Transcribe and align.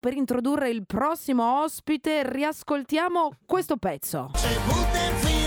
per 0.00 0.14
introdurre 0.14 0.70
il 0.70 0.86
prossimo 0.86 1.62
ospite 1.62 2.22
riascoltiamo 2.28 3.32
questo 3.44 3.76
pezzo. 3.76 4.30
Se 4.34 5.39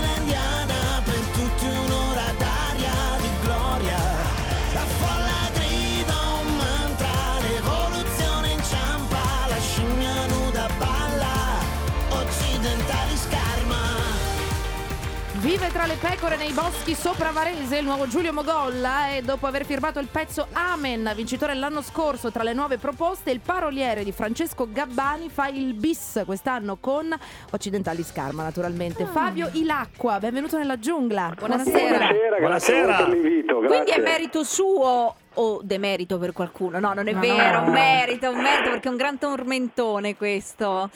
Vive 15.54 15.68
tra 15.68 15.86
le 15.86 15.94
pecore 16.00 16.34
nei 16.34 16.50
boschi 16.50 16.96
sopra 16.96 17.30
Varese 17.30 17.76
il 17.76 17.84
nuovo 17.84 18.08
Giulio 18.08 18.32
Mogolla 18.32 19.10
e 19.10 19.22
dopo 19.22 19.46
aver 19.46 19.64
firmato 19.64 20.00
il 20.00 20.08
pezzo 20.10 20.48
Amen, 20.52 21.12
vincitore 21.14 21.54
l'anno 21.54 21.80
scorso 21.80 22.32
tra 22.32 22.42
le 22.42 22.54
nuove 22.54 22.76
proposte, 22.76 23.30
il 23.30 23.38
paroliere 23.38 24.02
di 24.02 24.10
Francesco 24.10 24.66
Gabbani 24.68 25.28
fa 25.30 25.46
il 25.46 25.74
bis 25.74 26.22
quest'anno 26.26 26.78
con 26.80 27.16
Occidentali 27.52 28.02
Scarma 28.02 28.42
naturalmente. 28.42 29.06
Fabio 29.06 29.48
Ilacqua, 29.52 30.18
benvenuto 30.18 30.58
nella 30.58 30.80
giungla. 30.80 31.34
Buonasera. 31.38 31.98
Buonasera, 31.98 32.36
Buonasera. 32.36 32.96
per 32.96 33.08
l'invito. 33.10 33.60
Grazie. 33.60 33.68
Quindi 33.68 33.90
è 33.92 34.02
merito 34.02 34.42
suo 34.42 35.14
o 35.34 35.60
demerito 35.62 36.18
per 36.18 36.32
qualcuno? 36.32 36.80
No, 36.80 36.94
non 36.94 37.06
è 37.06 37.14
vero, 37.14 37.60
un 37.60 37.70
merito, 37.70 38.28
un 38.28 38.40
merito 38.40 38.70
perché 38.70 38.88
è 38.88 38.90
un 38.90 38.96
gran 38.96 39.18
tormentone 39.18 40.16
questo. 40.16 40.90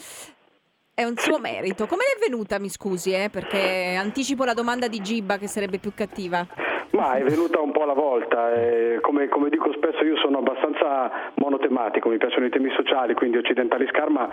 È 0.99 1.05
un 1.05 1.15
suo 1.15 1.39
merito. 1.39 1.87
Come 1.87 2.03
le 2.03 2.25
è 2.25 2.29
venuta, 2.29 2.59
mi 2.59 2.69
scusi, 2.69 3.13
eh? 3.13 3.29
Perché 3.29 3.95
anticipo 3.97 4.43
la 4.43 4.53
domanda 4.53 4.89
di 4.89 4.99
Gibba 4.99 5.37
che 5.37 5.47
sarebbe 5.47 5.77
più 5.77 5.93
cattiva. 5.95 6.45
Ma 6.91 7.13
è 7.13 7.23
venuta 7.23 7.59
un 7.59 7.71
po' 7.71 7.83
alla 7.83 7.93
volta. 7.93 8.53
eh, 8.53 8.99
come, 9.01 9.27
come 9.27 9.49
dico 9.49 9.71
spesso, 9.73 10.03
io 10.03 10.17
sono 10.17 10.39
abbastanza 10.39 11.31
monotematico, 11.35 12.09
mi 12.09 12.17
piacciono 12.17 12.45
i 12.45 12.49
temi 12.49 12.71
sociali, 12.71 13.13
quindi 13.13 13.37
Occidentali 13.37 13.87
Scarma 13.87 14.29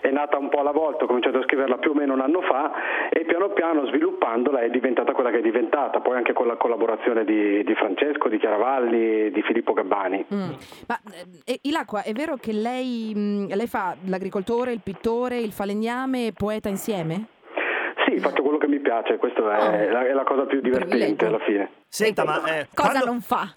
è 0.00 0.10
nata 0.10 0.38
un 0.38 0.48
po' 0.48 0.60
alla 0.60 0.72
volta, 0.72 1.04
ho 1.04 1.06
cominciato 1.06 1.38
a 1.38 1.42
scriverla 1.42 1.78
più 1.78 1.90
o 1.92 1.94
meno 1.94 2.14
un 2.14 2.20
anno 2.20 2.40
fa 2.42 3.08
e 3.10 3.24
piano 3.24 3.48
piano 3.50 3.86
sviluppandola 3.86 4.60
è 4.60 4.70
diventata 4.70 5.12
quella 5.12 5.30
che 5.30 5.38
è 5.38 5.42
diventata, 5.42 6.00
poi 6.00 6.16
anche 6.16 6.32
con 6.32 6.46
la 6.46 6.56
collaborazione 6.56 7.24
di, 7.24 7.62
di 7.64 7.74
Francesco, 7.74 8.28
di 8.28 8.38
Chiaravalli, 8.38 9.30
di 9.30 9.42
Filippo 9.42 9.72
Gabbani. 9.72 10.24
Mm. 10.32 10.50
Ma 10.88 11.00
eh, 11.44 11.58
Ilacqua, 11.62 12.02
è 12.02 12.12
vero 12.12 12.36
che 12.36 12.52
lei, 12.52 13.12
mh, 13.14 13.54
lei 13.54 13.66
fa 13.66 13.94
l'agricoltore, 14.06 14.72
il 14.72 14.80
pittore, 14.82 15.38
il 15.38 15.52
falegname 15.52 16.26
e 16.26 16.32
poeta 16.32 16.68
insieme? 16.68 17.38
Faccio 18.20 18.42
quello 18.42 18.58
che 18.58 18.66
mi 18.68 18.80
piace, 18.80 19.16
questa 19.16 19.40
è, 19.40 19.88
Oh. 19.88 19.92
la, 19.92 20.06
è 20.06 20.12
la 20.12 20.24
cosa 20.24 20.44
più 20.46 20.60
divertente 20.60 21.26
alla 21.26 21.38
fine. 21.40 21.70
Senta, 21.88 22.24
ma 22.24 22.36
eh, 22.44 22.68
Cosa 22.74 22.88
quando- 22.90 23.06
non 23.06 23.20
fa? 23.20 23.52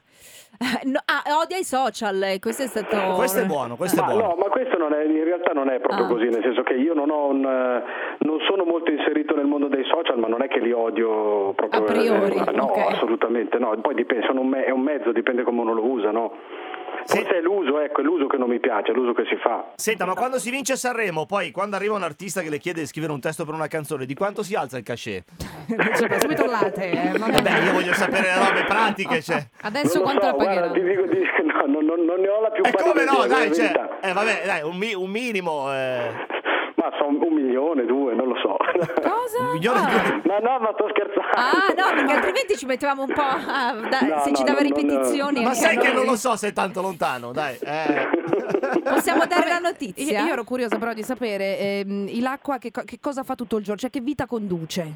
No, 0.84 1.00
ah, 1.06 1.24
odia 1.42 1.58
i 1.58 1.64
social, 1.64 2.22
eh, 2.24 2.40
questo 2.40 2.64
è 2.64 2.68
stato... 2.68 2.96
questo 3.16 3.40
è 3.40 3.46
buono, 3.46 3.76
questo 3.76 4.00
è 4.02 4.06
Ma 4.06 4.12
buono. 4.14 4.28
no, 4.30 4.36
ma 4.38 4.46
questo 4.50 4.78
non 4.78 4.94
è, 4.94 5.04
in 5.04 5.24
realtà 5.24 5.52
non 5.54 5.70
è 5.70 5.80
proprio 5.80 6.06
Ah. 6.06 6.08
così, 6.08 6.26
nel 6.26 6.42
senso 6.42 6.62
che 6.64 6.74
io 6.74 6.94
non, 6.94 7.10
ho 7.10 7.28
un, 7.28 7.44
eh, 7.46 7.84
non 8.26 8.40
sono 8.48 8.64
molto 8.64 8.92
inserito 8.92 9.36
nel 9.36 9.46
mondo 9.46 9.68
dei 9.68 9.84
social, 9.86 10.18
ma 10.20 10.28
non 10.28 10.42
è 10.44 10.48
che 10.48 10.60
li 10.60 10.72
odio 10.72 11.54
proprio. 11.54 11.82
A 11.82 11.84
priori, 11.84 12.36
eh, 12.36 12.52
no, 12.52 12.64
ok. 12.66 12.94
assolutamente 12.94 13.58
no. 13.58 13.76
Poi 13.82 13.96
dipende, 13.96 14.26
sono 14.26 14.42
un 14.42 14.48
me- 14.50 14.66
è 14.66 14.72
un 14.72 14.82
mezzo, 14.82 15.12
dipende 15.12 15.44
come 15.44 15.62
uno 15.62 15.74
lo 15.74 15.84
usa, 15.86 16.12
no? 16.12 16.32
Sì. 17.06 17.18
Forse 17.18 17.38
è 17.38 17.42
l'uso, 17.42 17.80
ecco, 17.82 18.00
è 18.00 18.04
l'uso 18.04 18.28
che 18.28 18.38
non 18.38 18.48
mi 18.48 18.60
piace, 18.62 18.92
è 18.92 18.96
l'uso 18.96 19.12
che 19.12 19.26
si 19.28 19.36
fa. 19.36 19.72
Senta, 19.76 20.06
ma 20.06 20.14
quando 20.14 20.38
si 20.40 20.50
vince 20.52 20.74
a 20.74 20.76
Sanremo, 20.78 21.26
poi 21.26 21.52
quando 21.52 21.76
arriva 21.76 21.96
un 21.96 22.04
artista 22.04 22.40
che 22.42 22.50
le 22.50 22.60
chiede 22.60 22.80
di 22.82 22.86
scrivere 22.88 23.12
un 23.12 23.20
testo 23.20 23.44
per 23.44 23.54
una 23.54 23.68
canzone, 23.68 24.06
di 24.06 24.14
quanto 24.14 24.42
si 24.42 24.56
alza 24.56 24.78
il 24.78 24.84
cachet? 24.84 25.26
Subito 26.20 26.46
latte. 26.46 26.90
eh, 26.92 27.12
è- 27.12 27.18
Vabbè, 27.18 27.64
io 27.66 27.74
voglio 27.74 27.94
sapere 27.94 28.22
le 28.28 28.38
robe 28.38 28.64
pratiche, 28.66 29.22
cioè. 29.22 29.46
Adesso 29.64 30.00
quanto 30.02 30.22
so, 30.28 30.28
la? 30.38 30.43
Guarda, 30.44 30.72
ti 30.74 30.82
dico, 30.84 31.08
ti 31.10 31.20
no, 31.46 31.66
non, 31.68 31.86
non- 31.86 32.06
non 32.06 32.20
ne 32.20 32.28
ho 32.30 32.42
la 32.42 32.52
più 32.52 32.64
E 32.66 32.72
pallida 32.72 32.92
come 32.92 33.04
no, 33.06 33.26
dai, 33.28 33.54
cioè, 33.54 33.72
eh, 34.02 34.14
vabbè, 34.14 34.42
dai, 34.46 34.62
un, 34.64 34.76
mi- 34.78 34.94
un 34.94 35.10
minimo, 35.10 35.72
eh, 35.74 36.32
Ma 36.76 36.90
sono 36.98 37.18
un 37.26 37.34
milione, 37.34 37.86
due, 37.86 38.14
non 38.14 38.28
lo 38.28 38.36
so. 38.42 38.58
Cosa? 38.58 39.40
un 39.46 39.52
milione 39.54 39.80
Ah. 39.80 40.22
No, 40.26 40.40
no, 40.40 40.60
ma 40.60 40.72
sto 40.74 40.88
scherzando. 40.90 41.30
Ah, 41.36 41.74
no, 41.78 41.96
perché 41.96 42.12
altrimenti 42.14 42.58
ci 42.58 42.66
mettevamo 42.66 43.04
un 43.04 43.14
po'... 43.14 43.22
a- 43.22 43.74
da- 43.90 44.02
No, 44.02 44.20
se 44.22 44.30
no, 44.32 44.36
ci 44.36 44.44
dava 44.44 44.60
non- 44.60 44.70
non- 44.70 44.80
ripetizioni... 44.82 45.44
Ma 45.44 45.52
eh, 45.52 45.56
sai 45.56 45.78
che 45.78 45.90
no. 45.90 46.00
non 46.00 46.06
lo 46.06 46.16
so 46.18 46.36
se 46.36 46.50
è 46.50 46.54
tanto 46.54 46.82
lontano, 46.82 47.32
dai. 47.32 47.56
Eh. 47.64 48.10
Possiamo 48.84 49.26
dare 49.28 49.48
la 49.48 49.56
Io, 49.56 49.62
notizia? 49.62 50.24
io 50.26 50.34
ero 50.34 50.44
curiosa 50.44 50.78
però 50.78 50.94
di 50.94 51.04
sapere, 51.04 51.58
ehm, 51.60 52.08
Ilacqua 52.10 52.58
che, 52.58 52.72
che 52.72 52.98
cosa 53.00 53.24
fa 53.24 53.36
tutto 53.36 53.58
il 53.58 53.64
giorno? 53.64 53.80
Cioè 53.80 53.90
che 53.90 54.02
vita 54.02 54.26
conduce? 54.26 54.94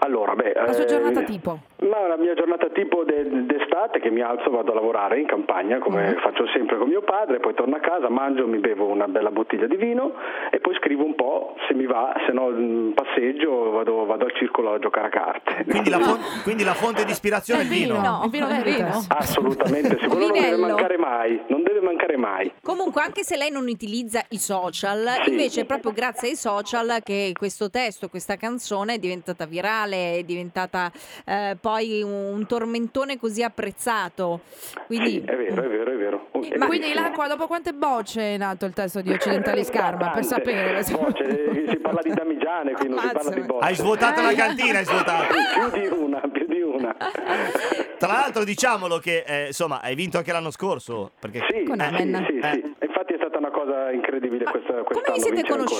Allora, 0.00 0.34
beh, 0.34 0.52
La 0.54 0.72
sua 0.72 0.82
eh, 0.82 0.86
giornata 0.86 1.22
tipo? 1.22 1.60
Ma 1.88 2.06
la 2.08 2.16
mia 2.16 2.34
giornata 2.34 2.68
tipo 2.70 3.04
de- 3.04 3.44
d'estate 3.46 4.00
che 4.00 4.10
mi 4.10 4.20
alzo, 4.22 4.50
vado 4.50 4.72
a 4.72 4.74
lavorare 4.74 5.20
in 5.20 5.26
campagna 5.26 5.78
come 5.78 6.14
Mm. 6.14 6.18
faccio 6.18 6.46
sempre 6.48 6.78
con 6.78 6.88
mio 6.88 7.02
padre, 7.02 7.40
poi 7.40 7.52
torno 7.54 7.76
a 7.76 7.80
casa, 7.80 8.08
mangio, 8.08 8.46
mi 8.46 8.58
bevo 8.58 8.86
una 8.86 9.06
bella 9.06 9.30
bottiglia 9.30 9.66
di 9.66 9.76
vino 9.76 10.12
e 10.50 10.60
poi 10.60 10.74
scrivo 10.76 11.04
un 11.04 11.14
po' 11.14 11.54
se 11.68 11.74
mi 11.74 11.84
va, 11.86 12.14
se 12.26 12.32
no 12.32 12.48
mm, 12.48 12.92
passeggio, 12.92 13.70
vado, 13.72 14.04
vado 14.06 14.24
al 14.24 14.32
circolo 14.34 14.72
a 14.72 14.78
giocare 14.78 15.06
a 15.06 15.10
carte. 15.10 15.64
Quindi, 15.68 15.90
la 15.90 15.98
fon- 15.98 16.18
quindi 16.42 16.64
la 16.64 16.74
fonte 16.74 17.04
di 17.04 17.10
ispirazione 17.10 17.60
è 17.60 17.64
il 17.64 17.68
vino. 17.70 18.00
No, 18.00 18.22
il 18.24 18.30
vino 18.30 18.48
è 18.48 18.62
vino. 18.62 19.04
Assolutamente, 19.08 19.96
quello 19.96 20.28
non 20.28 20.32
deve 20.32 20.56
mancare 20.56 20.96
mai, 20.96 21.40
non 21.48 21.62
deve 21.62 21.80
mancare 21.80 22.16
mai. 22.16 22.52
Comunque, 22.62 23.02
anche 23.02 23.22
se 23.24 23.36
lei 23.36 23.50
non 23.50 23.66
utilizza 23.68 24.24
i 24.30 24.38
social, 24.38 25.06
Sì. 25.24 25.30
invece 25.30 25.60
è 25.62 25.64
proprio 25.66 25.92
grazie 25.92 26.28
ai 26.30 26.36
social 26.36 27.00
che 27.02 27.32
questo 27.36 27.68
testo, 27.68 28.08
questa 28.08 28.36
canzone 28.36 28.94
è 28.94 28.98
diventata 28.98 29.44
virale, 29.44 30.18
è 30.18 30.22
diventata 30.22 30.90
eh, 31.26 31.56
poi 31.60 31.72
un 31.82 32.44
tormentone 32.46 33.18
così 33.18 33.42
apprezzato. 33.42 34.40
Quindi, 34.86 35.10
Sì, 35.10 35.20
è 35.24 35.36
vero, 35.36 35.62
è 35.62 35.68
vero, 35.68 35.92
è 35.92 35.96
vero. 35.96 36.28
È 36.32 36.56
Ma 36.56 36.66
quindi. 36.66 36.90
Ilacqua, 36.90 37.26
dopo 37.26 37.46
quante 37.46 37.72
bocce 37.72 38.34
è 38.34 38.36
nato 38.36 38.66
il 38.66 38.72
testo 38.72 39.00
di 39.00 39.10
Occidentali 39.12 39.64
Scarma? 39.64 40.10
Per 40.10 40.24
sapere. 40.24 40.82
Bocce, 40.90 41.66
si 41.68 41.76
parla 41.78 42.00
di 42.02 42.12
damigiane, 42.12 42.72
qui 42.72 42.88
non 42.88 42.98
si 42.98 43.08
parla 43.12 43.30
di 43.30 43.40
bocce. 43.40 43.66
Hai 43.66 43.74
svuotato 43.74 44.22
la 44.22 44.32
cantina, 44.34 44.78
hai 44.78 44.84
svuotato. 44.84 45.34
Più 45.70 45.80
di 45.80 45.86
una, 45.88 46.20
più 46.32 46.46
di 46.46 46.60
una. 46.60 46.94
Tra 47.98 48.12
l'altro 48.12 48.44
diciamolo 48.44 48.98
che, 48.98 49.24
eh, 49.26 49.46
insomma, 49.46 49.80
hai 49.80 49.94
vinto 49.94 50.18
anche 50.18 50.32
l'anno 50.32 50.50
scorso. 50.50 51.12
Perché... 51.18 51.40
Sì, 51.48 51.64
Con 51.64 51.78
sì, 51.78 51.84
Amen. 51.86 52.24
sì, 52.28 52.36
Eh. 52.38 52.50
sì. 52.52 52.74
Infatti 52.84 53.14
è 53.14 53.16
stata 53.16 53.38
una 53.38 53.50
cosa 53.50 53.90
incredibile 53.92 54.44
questa, 54.44 54.72
come 54.82 55.00
vi 55.14 55.20
siete 55.20 55.36
vincere 55.36 55.58
ancora. 55.60 55.78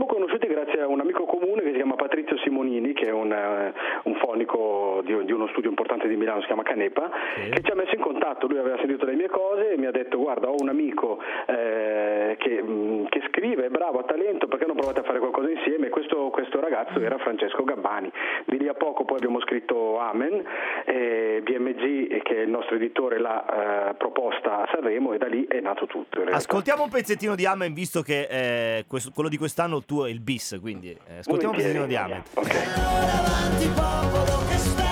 Siamo 0.00 0.06
conosciuti 0.06 0.46
grazie 0.46 0.80
a 0.80 0.86
un 0.86 1.00
amico 1.00 1.24
comune 1.26 1.60
che 1.60 1.70
si 1.72 1.74
chiama 1.74 1.94
Patrizio 1.94 2.38
Simonini, 2.38 2.94
che 2.94 3.08
è 3.08 3.12
un, 3.12 3.30
eh, 3.30 3.72
un 4.04 4.14
fonico 4.14 4.79
di, 5.02 5.24
di 5.24 5.32
uno 5.32 5.46
studio 5.48 5.68
importante 5.70 6.08
di 6.08 6.16
Milano, 6.16 6.40
si 6.40 6.46
chiama 6.46 6.62
Canepa, 6.62 7.10
Sì. 7.36 7.50
che 7.50 7.60
ci 7.62 7.70
ha 7.70 7.74
messo 7.74 7.94
in 7.94 8.00
contatto. 8.00 8.46
Lui 8.46 8.58
aveva 8.58 8.76
sentito 8.78 9.04
le 9.04 9.14
mie 9.14 9.28
cose 9.28 9.72
e 9.72 9.76
mi 9.78 9.86
ha 9.86 9.90
detto: 9.90 10.18
Guarda, 10.18 10.48
ho 10.48 10.54
un 10.58 10.68
amico 10.68 11.18
eh, 11.46 12.36
che, 12.38 12.62
mh, 12.62 13.08
che 13.08 13.22
scrive, 13.28 13.66
è 13.66 13.68
bravo, 13.68 13.98
ha 13.98 14.04
talento, 14.04 14.46
perché 14.48 14.66
non 14.66 14.76
provate 14.76 15.00
a 15.00 15.02
fare 15.04 15.18
qualcosa 15.18 15.50
insieme? 15.50 15.86
E 15.86 15.90
questo, 15.90 16.30
questo 16.30 16.60
ragazzo 16.60 17.00
era 17.00 17.18
Francesco 17.18 17.64
Gabbani. 17.64 18.10
Di 18.46 18.58
lì 18.58 18.68
a 18.68 18.74
poco 18.74 19.04
poi 19.04 19.16
abbiamo 19.18 19.40
scritto 19.40 19.98
Amen, 19.98 20.42
e 20.84 21.40
BMG, 21.42 22.22
che 22.22 22.36
è 22.36 22.40
il 22.40 22.48
nostro 22.50 22.76
editore, 22.76 23.18
l'ha 23.18 23.90
eh, 23.90 23.94
proposta 23.94 24.62
a 24.62 24.68
Sanremo 24.72 25.12
e 25.12 25.18
da 25.18 25.26
lì 25.26 25.46
è 25.46 25.60
nato 25.60 25.86
tutto. 25.86 26.22
Ascoltiamo 26.30 26.82
un 26.84 26.90
pezzettino 26.90 27.34
di 27.34 27.46
Amen, 27.46 27.72
visto 27.72 28.02
che 28.02 28.26
eh, 28.30 28.84
questo- 28.86 29.10
quello 29.14 29.28
di 29.28 29.36
quest'anno 29.36 29.82
tuo 29.82 30.06
è 30.06 30.10
il 30.10 30.20
bis, 30.20 30.58
quindi 30.60 30.90
eh, 30.90 31.18
ascoltiamo 31.18 31.52
un 31.52 31.58
pezzettino 31.58 31.86
di 31.86 31.96
Amen. 31.96 32.22
Ok. 32.34 32.50
Ora 32.76 33.18
avanti 33.24 33.68
popolo 33.74 34.38
che 34.48 34.56
spera 34.58 34.89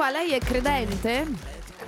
Ilacqua, 0.00 0.10
lei 0.10 0.32
è 0.32 0.38
credente? 0.38 1.26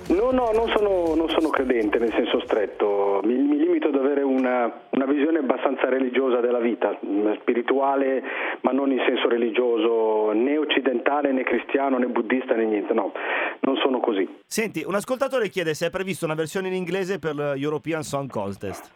No, 0.09 0.31
no, 0.31 0.51
non 0.53 0.69
sono, 0.75 1.15
non 1.15 1.29
sono 1.29 1.49
credente 1.49 1.97
nel 1.97 2.11
senso 2.11 2.41
stretto, 2.41 3.21
mi, 3.23 3.35
mi 3.35 3.57
limito 3.57 3.87
ad 3.87 3.95
avere 3.95 4.21
una, 4.21 4.71
una 4.89 5.05
visione 5.05 5.39
abbastanza 5.39 5.89
religiosa 5.89 6.39
della 6.39 6.59
vita, 6.59 6.97
mh, 6.99 7.39
spirituale, 7.39 8.21
ma 8.61 8.71
non 8.71 8.91
in 8.91 9.01
senso 9.07 9.27
religioso 9.29 10.31
né 10.33 10.57
occidentale 10.57 11.31
né 11.31 11.43
cristiano 11.43 11.97
né 11.97 12.05
buddista 12.07 12.53
né 12.53 12.65
niente, 12.65 12.93
no, 12.93 13.13
non 13.61 13.77
sono 13.77 13.99
così. 13.99 14.27
Senti, 14.45 14.83
un 14.85 14.93
ascoltatore 14.95 15.49
chiede 15.49 15.73
se 15.73 15.87
è 15.87 15.89
prevista 15.89 16.25
una 16.25 16.35
versione 16.35 16.67
in 16.67 16.73
inglese 16.75 17.17
per 17.17 17.33
l'European 17.33 18.03
Song 18.03 18.29
Contest. 18.29 18.91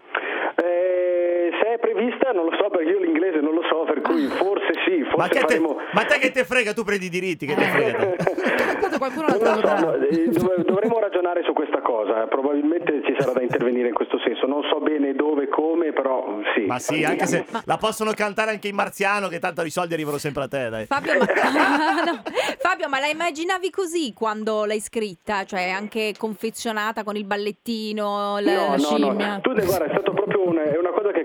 Eh, 0.57 1.51
se 1.61 1.73
è 1.73 1.79
prevista 1.79 2.31
non 2.33 2.45
lo 2.45 2.55
so 2.59 2.69
perché 2.69 2.89
io 2.89 2.99
l'inglese 2.99 3.39
non 3.39 3.53
lo 3.53 3.61
so, 3.69 3.83
per 3.85 4.01
cui 4.01 4.25
forse 4.27 4.73
sì, 4.85 5.03
forse 5.03 5.17
Ma, 5.17 5.27
che 5.27 5.39
te, 5.39 5.55
faremo... 5.55 5.77
ma 5.93 6.03
te 6.03 6.17
che 6.19 6.31
te 6.31 6.43
frega? 6.43 6.73
Tu 6.73 6.83
prendi 6.83 7.05
i 7.05 7.09
diritti, 7.09 7.45
che 7.45 7.55
te 7.55 7.63
frega? 7.63 8.75
qualcuno 9.09 9.27
Non 9.27 9.59
lo 9.61 9.67
so, 9.67 9.85
no, 9.85 9.93
eh, 9.95 10.27
dov- 10.29 10.65
dovremo 10.65 10.99
ragionare 10.99 11.43
su 11.43 11.53
questa 11.53 11.81
cosa, 11.81 12.27
probabilmente 12.27 13.01
ci 13.05 13.15
sarà 13.17 13.33
da 13.33 13.41
intervenire 13.41 13.87
in 13.89 13.93
questo 13.93 14.19
senso, 14.19 14.45
non 14.47 14.63
so 14.71 14.79
bene 14.79 15.13
dove, 15.13 15.47
come, 15.47 15.93
però 15.93 16.39
sì. 16.55 16.65
Ma 16.65 16.79
sì, 16.79 17.03
anche 17.03 17.25
se 17.25 17.45
la 17.65 17.77
possono 17.77 18.11
cantare 18.13 18.51
anche 18.51 18.67
in 18.67 18.75
marziano, 18.75 19.27
che 19.27 19.39
tanto 19.39 19.63
i 19.63 19.69
soldi 19.69 19.93
arrivano 19.93 20.17
sempre 20.17 20.43
a 20.43 20.47
te, 20.47 20.69
dai. 20.69 20.85
Fabio 20.85 21.17
ma... 21.17 21.25
no. 22.11 22.21
Fabio, 22.59 22.87
ma 22.89 22.99
la 22.99 23.07
immaginavi 23.07 23.69
così 23.69 24.13
quando 24.13 24.65
l'hai 24.65 24.79
scritta? 24.79 25.43
Cioè 25.45 25.69
anche 25.69 26.13
confezionata 26.17 27.03
con 27.03 27.15
il 27.15 27.25
ballettino, 27.25 28.39
la, 28.39 28.53
No, 28.53 28.61
la 28.69 28.75
no, 28.75 28.77
scimmia? 28.77 29.33
no. 29.35 29.41
Tu, 29.41 29.53
guarda, 29.53 29.85
è 29.85 29.89
stato 29.89 30.11
proprio 30.13 30.47
una, 30.47 30.63
è 30.63 30.77
una 30.77 30.91
cosa 30.91 31.11
che 31.11 31.23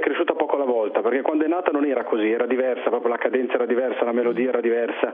nata 1.52 1.70
non 1.70 1.84
era 1.84 2.04
così, 2.04 2.30
era 2.30 2.46
diversa, 2.46 2.90
proprio 2.90 3.10
la 3.10 3.18
cadenza 3.18 3.54
era 3.54 3.66
diversa, 3.66 4.04
la 4.04 4.12
melodia 4.12 4.48
era 4.48 4.60
diversa. 4.60 5.12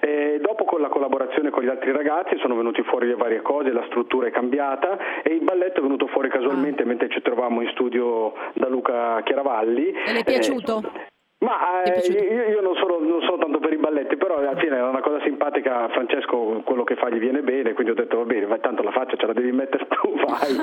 E 0.00 0.38
dopo 0.40 0.64
con 0.64 0.80
la 0.80 0.88
collaborazione 0.88 1.50
con 1.50 1.62
gli 1.62 1.68
altri 1.68 1.92
ragazzi 1.92 2.36
sono 2.38 2.56
venuti 2.56 2.82
fuori 2.82 3.06
le 3.06 3.16
varie 3.16 3.42
cose, 3.42 3.72
la 3.72 3.84
struttura 3.86 4.28
è 4.28 4.30
cambiata 4.30 5.22
e 5.22 5.34
il 5.34 5.42
balletto 5.42 5.80
è 5.80 5.82
venuto 5.82 6.06
fuori 6.06 6.28
casualmente 6.28 6.84
mentre 6.84 7.08
ci 7.08 7.20
trovavamo 7.20 7.60
in 7.60 7.68
studio 7.70 8.32
da 8.54 8.68
Luca 8.68 9.20
Chiaravalli. 9.22 9.92
E 10.06 10.12
le 10.12 10.20
è 10.20 10.24
piaciuto? 10.24 10.82
Ma 11.40 11.80
Ti 11.84 11.90
è 11.90 12.16
eh, 12.16 12.34
io, 12.34 12.48
io 12.50 12.60
non, 12.60 12.74
sono, 12.76 12.98
non 12.98 13.22
sono 13.22 13.38
tanto 13.38 13.60
per 13.60 13.72
i 13.72 13.78
balletti, 13.78 14.16
però 14.16 14.36
alla 14.36 14.56
fine 14.56 14.76
era 14.76 14.88
una 14.88 15.00
cosa 15.00 15.22
simpatica, 15.22 15.88
Francesco 15.88 16.60
quello 16.64 16.84
che 16.84 16.96
fa 16.96 17.08
gli 17.08 17.18
viene 17.18 17.40
bene, 17.40 17.72
quindi 17.72 17.92
ho 17.92 17.94
detto 17.94 18.18
va 18.18 18.24
bene, 18.24 18.44
vai, 18.44 18.60
tanto 18.60 18.82
la 18.82 18.90
faccia 18.90 19.16
ce 19.16 19.26
la 19.26 19.32
devi 19.32 19.50
mettere 19.50 19.86
tu, 19.88 20.14
vai. 20.16 20.54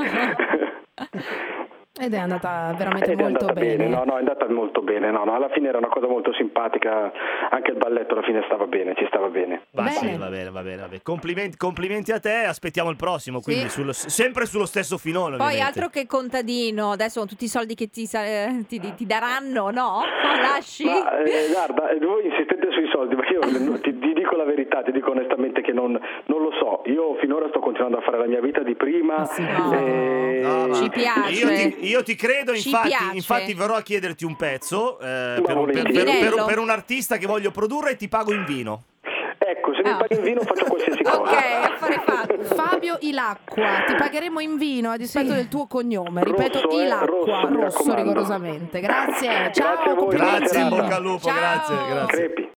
Ed 2.00 2.14
è 2.14 2.18
andata 2.18 2.74
veramente 2.78 3.12
Ed 3.12 3.20
è 3.20 3.22
molto 3.24 3.40
andata 3.48 3.60
bene. 3.60 3.88
no, 3.88 4.04
no, 4.06 4.16
è 4.16 4.20
andata 4.20 4.48
molto 4.50 4.82
bene, 4.82 5.10
no, 5.12 5.24
no, 5.24 5.34
alla 5.36 5.50
fine 5.50 5.68
era 5.70 5.78
una 5.80 5.88
cosa 5.88 6.08
molto 6.08 6.32
simpatica, 6.34 7.12
anche 7.50 7.72
il 7.72 7.78
balletto 7.78 8.14
alla 8.14 8.24
fine 8.24 8.44
stava 8.46 8.66
bene, 8.68 8.94
ci 8.96 9.06
stava 9.08 9.28
bene. 9.30 9.64
Va, 9.72 9.84
Bene. 9.84 9.96
sì, 9.96 10.16
va 10.18 10.28
bene, 10.28 10.50
va 10.52 10.62
bene, 10.62 10.82
va 10.82 10.88
bene. 10.88 11.02
Complimenti, 11.02 11.58
complimenti 11.58 12.12
a 12.12 12.20
te, 12.20 12.44
aspettiamo 12.46 12.90
il 12.90 12.96
prossimo, 12.96 13.42
quindi 13.42 13.64
Sì. 13.64 13.70
sullo- 13.70 13.94
sempre 13.94 14.46
sullo 14.46 14.66
stesso 14.66 14.98
filone. 14.98 15.38
Poi 15.38 15.46
ovviamente. 15.48 15.80
altro 15.80 15.90
che 15.90 16.06
contadino, 16.08 16.92
adesso 16.92 17.20
con 17.20 17.28
tutti 17.28 17.46
i 17.46 17.48
soldi 17.48 17.74
che 17.76 17.90
ti, 17.90 18.08
eh, 18.14 18.64
ti- 18.68 18.80
ti 18.96 19.06
daranno, 19.06 19.70
no? 19.72 20.02
Lasci? 20.42 20.86
Ma 20.86 21.18
eh, 21.20 21.48
guarda, 21.52 21.90
eh, 21.90 21.98
voi 22.00 22.26
insistete 22.26 22.68
sui 22.72 22.88
soldi, 22.92 23.16
ma 23.16 23.24
io 23.28 23.40
ti, 23.82 23.98
ti 24.00 24.14
dico 24.14 24.36
la 24.36 24.44
verità, 24.46 24.82
ti 24.84 24.92
dico 24.92 25.12
onestamente 25.12 25.62
che 25.62 25.72
non. 25.74 26.00
Io 26.88 27.16
finora 27.19 27.48
sto 27.50 27.60
continuando 27.60 27.98
a 27.98 28.01
fare 28.01 28.18
la 28.18 28.25
mia 28.28 28.39
vita 28.42 28.62
di 28.63 28.75
prima. 28.75 29.18
Ma 29.18 29.25
sì, 29.25 29.42
no. 29.44 29.74
e- 29.74 30.39
No, 30.42 30.68
ma 30.68 30.74
Ci 30.75 30.89
piace. 30.89 31.31
Io 31.31 31.48
ti, 31.48 31.86
io 31.88 32.04
ti 32.04 32.16
credo, 32.16 32.56
Ci 32.56 32.69
infatti, 32.69 32.95
infatti 33.13 33.54
verrò 33.54 33.75
a 33.75 33.81
chiederti 33.81 34.24
un 34.24 34.36
pezzo 34.36 35.00
eh, 35.00 35.42
per, 35.44 35.57
un, 35.57 35.66
per- 35.72 35.92
per- 35.92 36.44
per- 36.45 36.60
un 36.60 36.69
artista 36.69 37.18
che 37.18 37.25
voglio 37.28 37.51
produrre 37.51 37.92
e 37.92 37.95
ti 37.95 38.07
pago 38.07 38.31
in 38.34 38.45
vino. 38.45 38.84
Ecco, 39.39 39.74
se 39.74 39.81
mi 39.84 39.89
Ah. 39.89 39.98
paghi 39.98 40.16
in 40.16 40.24
vino 40.24 40.42
faccio 40.42 40.66
qualsiasi 40.66 41.01
cosa. 41.04 41.19
Ok, 41.22 41.31
affare 41.34 42.01
fatto. 42.06 42.44
Fabio 42.56 42.98
Ilacqua, 43.01 43.83
ti 43.88 43.95
pagheremo 43.95 44.40
in 44.40 44.57
vino 44.57 44.90
a 44.92 44.98
dispetto 44.98 45.30
Sì. 45.30 45.36
del 45.36 45.48
tuo 45.48 45.68
cognome. 45.68 46.24
Ripeto, 46.24 46.62
Rosso, 46.62 46.80
eh, 46.80 46.83
Ilacqua, 46.86 47.42
rosso, 47.42 47.50
rosso 47.54 47.95
rigorosamente. 47.95 48.80
Grazie, 48.80 49.51
ciao, 49.54 50.06
Grazie. 50.07 50.18
Grazie, 50.40 50.60
in 50.62 50.69
bocca 50.69 50.95
al 50.95 51.01
lupo, 51.01 51.28
Ciao. 51.28 51.36
grazie, 51.38 51.75
grazie. 51.90 52.18
Crepi. 52.18 52.45